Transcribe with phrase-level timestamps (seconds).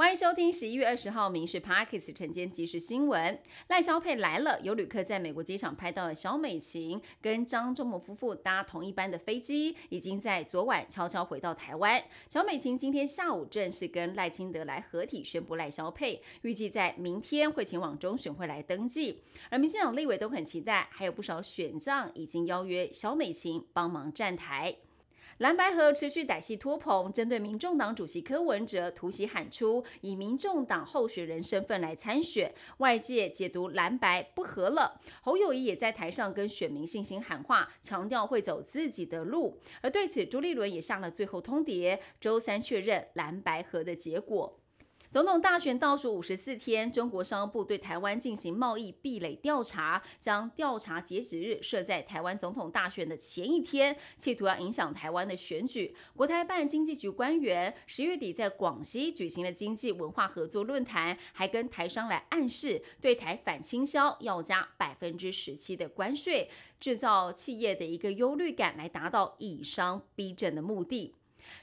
[0.00, 3.36] 欢迎收听十一月二十号《民事 Parkes》晨间即时新闻。
[3.66, 12.00] 赖萧佩来了，有旅客在美国机场拍到了小美琴跟张忠谋夫妇搭同一班的飞机，已经在昨晚悄悄回到台湾。
[12.28, 19.24] 小美琴今天下午正式跟赖清德来合体宣布赖萧佩，预计在明天会前往中选会来登记。
[19.50, 24.76] 而民进党立委都很期待，还有不少选将已经邀约小美琴帮忙站台。
[25.38, 35.00] 蓝白河持续歹戏拖棚，针对民众党主席柯文哲突袭喊出以民众党候选人身份来参选，外界解读蓝白不合了。
[35.22, 39.60] 侯友谊也在台上跟选民信心喊话，强调会走自己的路。
[39.80, 44.58] 而对此，朱立伦也下了最后通牒，周三确认蓝白河的结果。
[45.10, 55.96] 总统大选倒数五十四天，中国商务部对台湾进行贸易壁垒调查，将调查截止日设在台湾总统大选的前一天，企图要影响台湾的选举。
[56.14, 71.14] 国台办经济局官员十月底在广西举行了经济文化合作论坛，还跟台商来暗示对台反倾销要加百分之十七的关税，制造企业的一个忧虑感，来达到以商逼政的目的。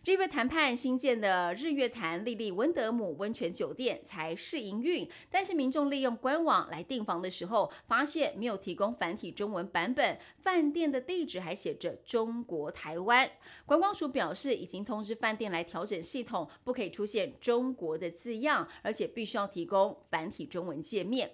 [0.03, 13.29] 日月谈判新建的日月潭丽丽温德姆温泉酒店才试营运，但是民众利用官网来订房的时候，发现没有提供繁体中文版本，饭店的地址还写着中国台湾。
[13.65, 21.31] 观光署表示，已经通知饭店来调整系统，不可以出现中国的字样，而且必须要提供繁体中文界面。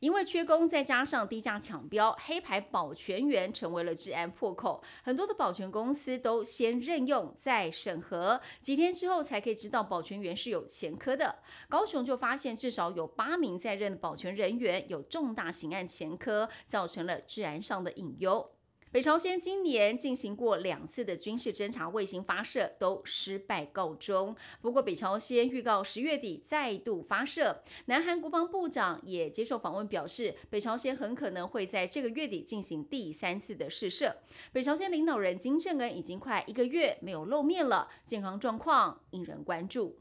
[0.00, 4.82] 因为缺工，再加上低价抢标，黑牌保全员成为了治安破口。
[5.04, 11.38] 很多的保全公司都先任用再审核，几天之后才可以知道保全员是有前科的。
[11.68, 18.50] 高雄就发现至少有八名在任的保全人员有重大刑案前科，造成了治安上的隐忧。
[18.92, 24.34] 北朝鲜今年进行过两次的军事侦察卫星发射，都失败告终。
[24.60, 27.62] 不过，北朝鲜预告十月底再度发射。
[27.84, 34.16] 南韩国防部长也接受访问表示，北朝鲜很可能会在这个月底进行第三次的试射。
[34.50, 40.00] 北朝鲜领导人金正恩已经快一个月没有露面了，健康状况引人关注。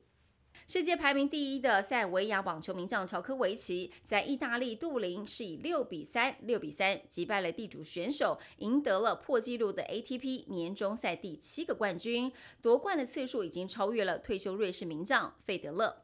[0.69, 12.31] 世界排名第一的塞尔维亚网球名将乔科维奇，在意大利杜林是以六比三、六比三击败了地主选手，赢得了破纪录的 ATP 年终赛第七个冠军，
[12.61, 16.03] 夺冠的次数已经超越了退休瑞士名将费德勒。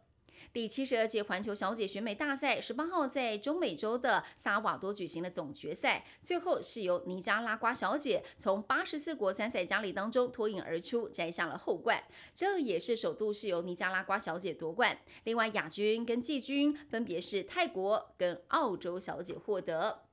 [0.54, 12.02] 第七十二届环球小姐选美大赛十八号在中美洲的萨瓦多举行了总决赛，最后是由尼加拉瓜小姐从八十四国参赛佳丽当中脱颖而出，摘下了后冠。
[12.34, 14.98] 这也是首度是由尼加拉瓜小姐夺冠。
[15.26, 20.05] 另外亚军跟季军分别是泰国跟澳洲小姐获得。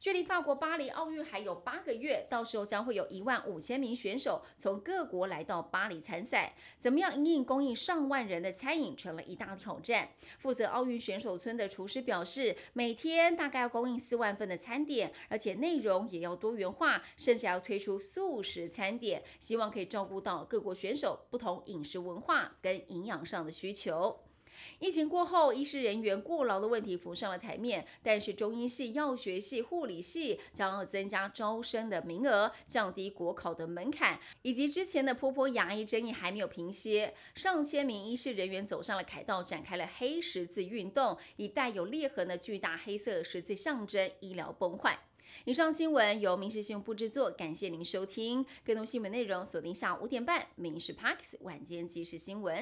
[0.00, 6.54] 距离法国巴黎奥运还有八个月，到时候将会有一万五千名选手从各国来到巴黎参赛。
[6.78, 10.08] 怎么样应应供应上万人的餐饮成了一大挑战。
[10.38, 24.29] 负责奥运选手村的厨师表示，每天大概要供应四万份的餐点，而且内容也要多元化，甚至要推出素食餐点，希望可以照顾到各国选手不同饮食文化跟营养上的需求。
[24.78, 27.86] 疫情过后，医师人员过劳的问题浮上了台面。
[28.02, 45.00] 但是中医系、药学系、护理系将要增加招生的名额，降低国考的门槛，以及之前的坡坡牙医争议还没有平息，上千名医师人员走上了凯道，展开了黑十字运动，以带有裂痕的巨大黑色十字象征医疗崩坏。
[45.44, 48.44] 以上新闻由民事新闻部制作，感谢您收听。
[48.64, 52.56] 更多新闻内容锁定下午五点半《民事 Parks 晚间即时新闻》。